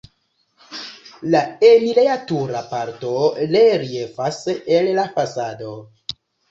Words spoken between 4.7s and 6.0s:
el la fasado.